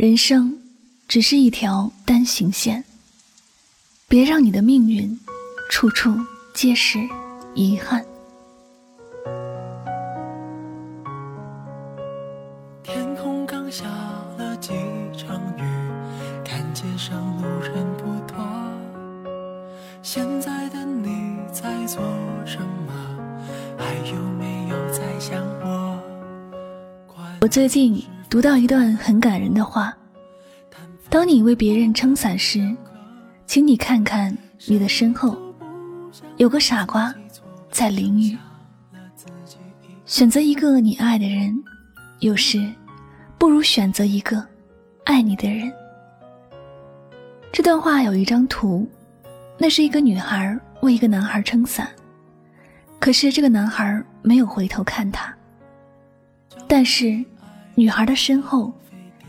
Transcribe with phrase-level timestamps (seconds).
[0.00, 0.58] 人生
[1.06, 2.82] 只是一条单行线，
[4.08, 5.20] 别让你的命运
[5.68, 6.16] 处处
[6.54, 6.98] 皆是
[7.54, 8.02] 遗憾。
[12.82, 13.84] 天空刚下
[14.38, 14.70] 了几
[15.14, 15.62] 场雨，
[16.42, 18.42] 看街上路人不多。
[20.02, 22.02] 现在的你在做
[22.46, 22.94] 什么？
[23.76, 26.00] 还有没有在想我？
[27.42, 28.02] 我最近。
[28.30, 29.92] 读到一段很感人的话：
[31.08, 32.64] 当你为别人撑伞时，
[33.44, 34.32] 请你看看
[34.68, 35.36] 你的身后，
[36.36, 37.12] 有个傻瓜
[37.72, 38.38] 在淋雨。
[40.06, 41.60] 选择一个你爱的人，
[42.20, 42.72] 有时
[43.36, 44.46] 不如选择一个
[45.02, 45.68] 爱你的人。
[47.50, 48.88] 这段话有一张图，
[49.58, 51.90] 那是一个女孩为一个男孩撑伞，
[53.00, 55.34] 可是这个男孩没有回头看她，
[56.68, 57.24] 但是。
[57.74, 58.72] 女孩的身后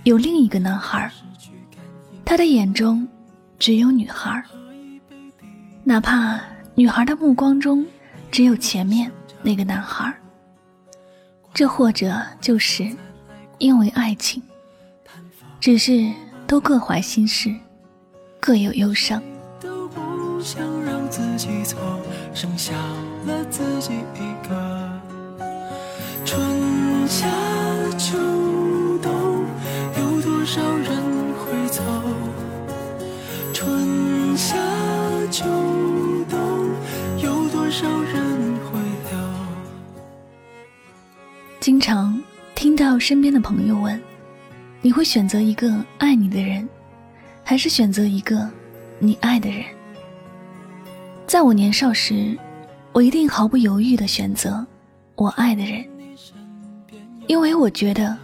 [0.03, 1.09] 有另一个男孩，
[2.25, 3.07] 他的眼中
[3.57, 4.43] 只有女孩。
[5.83, 6.39] 哪怕
[6.75, 7.85] 女孩的目光中
[8.29, 10.13] 只有前面那个男孩，
[11.53, 12.89] 这或者就是
[13.57, 14.41] 因为爱情，
[15.59, 16.11] 只是
[16.45, 17.53] 都各怀心事，
[18.39, 19.21] 各有忧伤。
[19.59, 21.77] 都不想让自己走，
[22.33, 22.73] 剩下
[23.25, 25.01] 了自己一个。
[26.25, 27.27] 春夏
[27.97, 28.30] 秋。
[30.53, 30.85] 少人
[31.37, 31.81] 会走？
[33.53, 34.57] 春夏
[35.31, 35.45] 秋
[36.29, 36.69] 冬，
[37.23, 38.77] 有多少人会
[39.09, 39.17] 留
[41.61, 42.21] 经常
[42.53, 43.97] 听到身边的朋友问
[44.83, 46.67] ：“你会选择一个爱你的人，
[47.45, 48.45] 还是选择一个
[48.99, 49.63] 你爱的人？”
[51.25, 52.37] 在我年少时，
[52.91, 54.67] 我一定毫不犹豫的选择
[55.15, 55.85] 我爱的人，
[57.27, 58.17] 因为我觉得，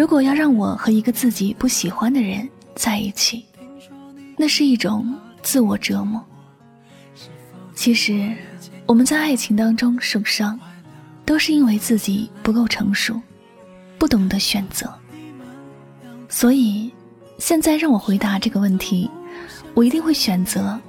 [0.00, 3.44] 如果要让我和一个自己不喜欢的人在一起，
[4.34, 6.24] 那是一种自我折磨。
[7.74, 8.34] 其实，
[8.86, 10.58] 我们在爱情当中受伤。
[11.26, 13.20] 都是因为自己不够成熟，
[13.98, 14.90] 不懂得选择。
[16.30, 16.90] 所以，
[17.38, 19.08] 现在让我回答这个问题，
[19.74, 20.80] 我一定会选择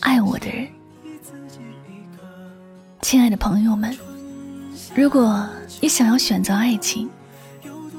[0.00, 0.68] 爱我的人。
[3.00, 3.96] 亲爱的朋友们，
[4.94, 5.48] 如果
[5.80, 7.08] 你想要选择爱情，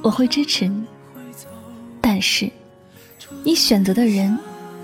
[0.01, 0.83] 我会支持你。
[1.99, 2.51] 但是，
[3.43, 4.37] 你选择的人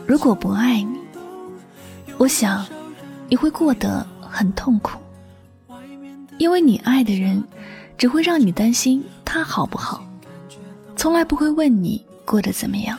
[0.06, 1.00] 如果不爱你，
[2.18, 2.66] 我想
[3.28, 5.00] 你会过得很痛苦。
[6.38, 7.44] 因为你爱的人，
[7.98, 10.06] 只会让你担心他好不好，
[10.96, 12.98] 从来不会问你过得怎么样。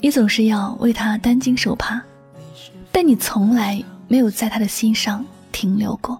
[0.00, 2.00] 你总是要为他担惊受怕，
[2.90, 5.22] 但你从来没有在他的心上
[5.52, 6.18] 停留过。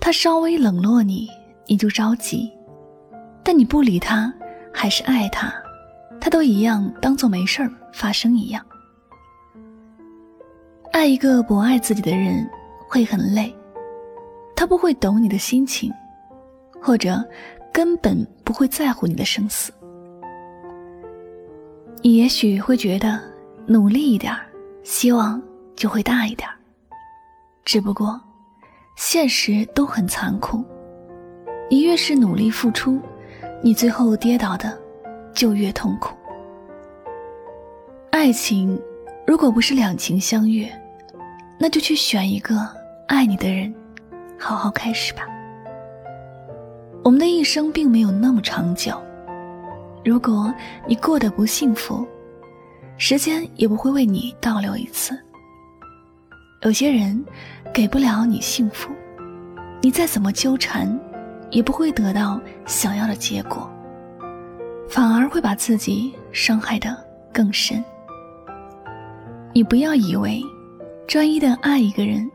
[0.00, 1.28] 他稍微冷落你，
[1.66, 2.48] 你就着急，
[3.48, 4.30] 但你不理他，
[4.74, 5.50] 还是爱他，
[6.20, 8.62] 他都一样当做没事儿发生一样。
[10.92, 12.46] 爱一个不爱自己的人，
[12.90, 13.56] 会很累。
[14.54, 15.90] 他不会懂你的心情，
[16.78, 17.26] 或者
[17.72, 19.72] 根本不会在乎你的生死。
[22.02, 23.18] 你也许会觉得
[23.66, 24.30] 努力一点
[24.82, 25.40] 希望
[25.74, 26.46] 就会大一点
[27.64, 28.20] 只不过，
[28.94, 30.62] 现实都很残酷。
[31.70, 33.00] 你越是努力付出，
[33.60, 34.76] 你最后跌倒的
[35.34, 36.14] 就越痛苦。
[38.10, 38.80] 爱情，
[39.26, 40.70] 如果不是两情相悦，
[41.58, 42.56] 那就去选一个
[43.06, 43.74] 爱你的人。
[44.38, 45.26] 好好开始吧。
[47.02, 49.00] 我们的一生并没有那么长久，
[50.04, 50.52] 如果
[50.86, 52.06] 你过得不幸福，
[52.96, 55.18] 时间也不会为你倒流一次。
[56.62, 57.24] 有些人
[57.72, 58.90] 给不了你幸福，
[59.80, 60.88] 你再怎么纠缠，
[61.50, 63.70] 也不会得到想要的结果，
[64.88, 66.96] 反而会把自己伤害得
[67.32, 67.82] 更深。
[69.54, 70.42] 你不要以为
[71.06, 72.30] 专一的爱一个人，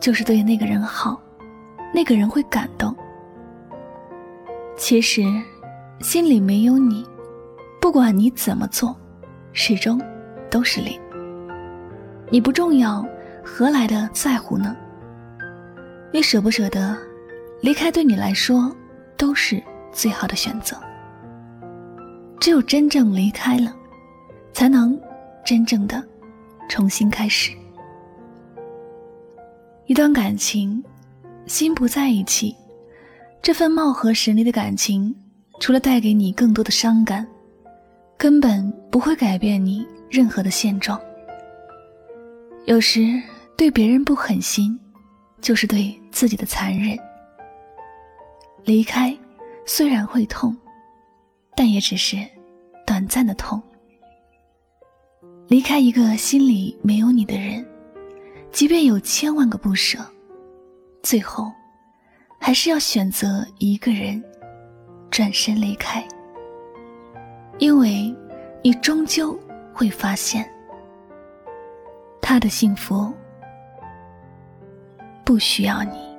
[0.00, 1.20] 就是对那个人好。
[1.94, 2.96] 那个人会感动。
[4.78, 5.22] 其实，
[6.00, 7.06] 心里没有你，
[7.80, 8.96] 不管你怎么做，
[9.52, 10.00] 始终
[10.50, 10.98] 都是零。
[12.30, 13.04] 你不重要，
[13.44, 14.74] 何来的在乎呢？
[16.10, 16.96] 你舍不舍得
[17.62, 18.74] 离开，对你来说
[19.16, 19.62] 都是
[19.92, 20.76] 最好的选择。
[22.40, 23.72] 只有真正离开了，
[24.52, 25.00] 才能
[25.44, 26.04] 真正的
[26.68, 27.52] 重新开始。
[29.86, 30.82] 一段感情，
[31.46, 32.52] 心不在一起，
[33.40, 35.14] 这份貌合神离的感情，
[35.60, 37.24] 除了带给你更多的伤感，
[38.18, 41.00] 根本不会改变你任何的现状。
[42.64, 43.22] 有时
[43.56, 44.76] 对别人不狠心，
[45.40, 46.98] 就是对自己的残忍。
[48.64, 49.16] 离开
[49.64, 50.56] 虽然会痛。
[51.54, 52.16] 但也只是
[52.86, 53.62] 短暂的痛。
[55.48, 57.62] 离开一个心里没有你的人，
[58.50, 59.98] 即便有千万个不舍，
[61.02, 61.52] 最后
[62.40, 64.20] 还是要选择一个人
[65.10, 66.02] 转身离开，
[67.58, 68.12] 因为
[68.64, 69.38] 你终究
[69.74, 70.50] 会发现，
[72.22, 73.12] 他的幸福
[75.22, 76.11] 不需要你。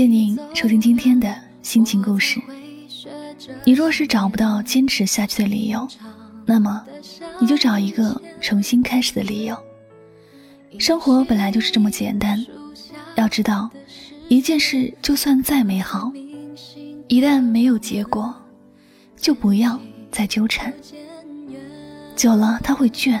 [0.00, 1.30] 谢您收听今天的
[1.60, 2.40] 心情故事。
[3.64, 5.86] 你若是找不到坚持下去的理由，
[6.46, 6.82] 那么
[7.38, 9.54] 你就找一个重新开始的理由。
[10.78, 12.42] 生活本来就是这么简单。
[13.16, 13.68] 要知道，
[14.30, 16.10] 一件事就算再美好，
[17.06, 18.34] 一旦没有结果，
[19.18, 19.78] 就不要
[20.10, 20.72] 再纠缠。
[22.16, 23.20] 久了，他会倦，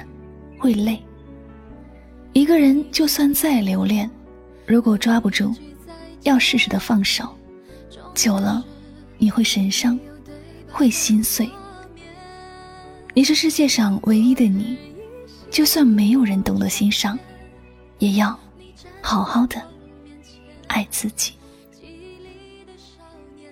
[0.58, 0.98] 会累。
[2.32, 4.10] 一个人就算再留恋，
[4.64, 5.54] 如果抓不住，
[6.22, 7.28] 要适时的放手。
[8.14, 8.64] 久了，
[9.18, 9.98] 你会神伤，
[10.70, 11.50] 会心碎。
[13.14, 14.76] 你是世界上唯一的你，
[15.50, 17.18] 就算没有人懂得欣赏，
[17.98, 18.38] 也要
[19.00, 19.62] 好好的
[20.66, 21.32] 爱自己。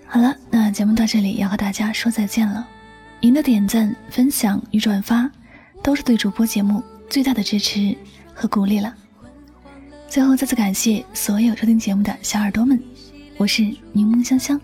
[0.07, 2.67] 好了，那节目到这里要和大家说再见了。
[3.21, 5.31] 您的点赞、分享与转发，
[5.83, 7.97] 都是对主播节目最大的支持。
[8.41, 8.95] 和鼓励了。
[10.09, 12.83] 最后再次感谢所有收听节目的小耳朵们，
[13.37, 13.63] 我是
[13.93, 14.59] 柠檬香香，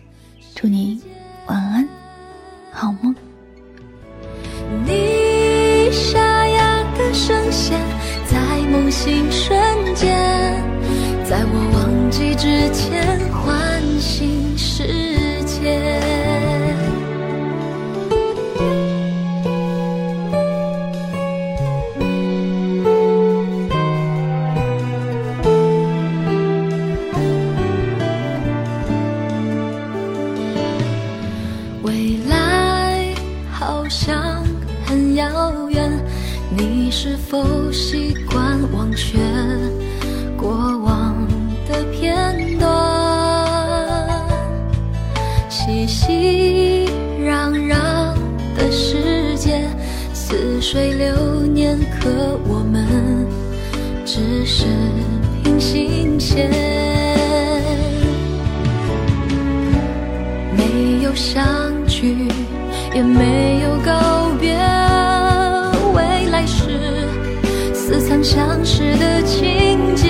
[0.54, 0.98] 祝你
[1.46, 1.86] 晚安，
[2.72, 3.14] 好梦。
[4.86, 6.18] 你沙
[6.48, 7.78] 哑的声线，
[8.26, 8.38] 在
[8.70, 9.54] 梦醒瞬
[9.94, 10.16] 间，
[11.28, 15.13] 在我忘记之前唤醒世
[37.06, 39.18] 是否习惯忘却
[40.38, 40.48] 过
[40.78, 41.14] 往
[41.68, 42.66] 的片段？
[45.50, 46.88] 熙熙
[47.20, 47.76] 攘攘
[48.56, 49.68] 的世界，
[50.14, 53.26] 似水流年，可我们
[54.06, 54.64] 只是
[55.42, 56.50] 平行线，
[60.56, 61.44] 没有相
[61.86, 62.28] 聚，
[62.94, 63.92] 也没有告
[67.86, 70.08] 似曾相识的情节，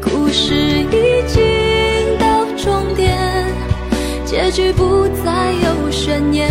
[0.00, 3.18] 故事已经到终点，
[4.24, 6.48] 结局不再有悬念。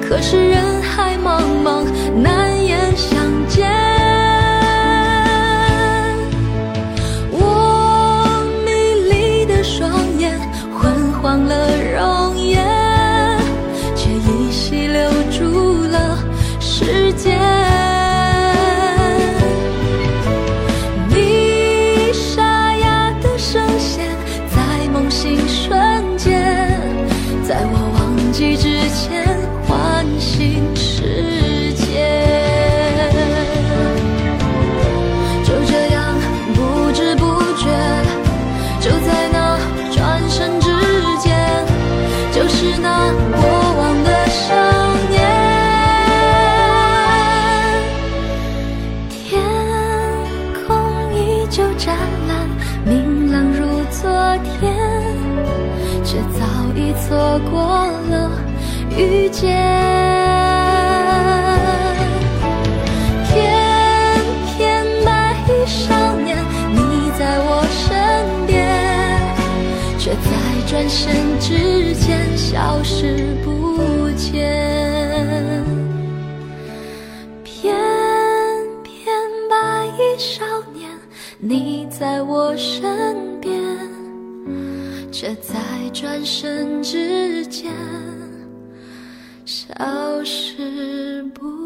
[0.00, 1.84] 可是人海茫茫，
[57.38, 58.30] 错过了
[58.96, 59.54] 遇见，
[63.28, 63.38] 翩
[64.56, 66.36] 翩白衣少年，
[66.72, 68.66] 你在我身边，
[69.98, 70.18] 却在。
[70.68, 75.64] 转身之间消失不见。
[77.42, 77.74] 偏
[78.82, 78.94] 偏
[79.48, 80.90] 白衣少年，
[81.38, 83.50] 你在我身边，
[85.10, 85.54] 却在
[85.94, 87.72] 转身之间
[89.44, 91.57] 消失不。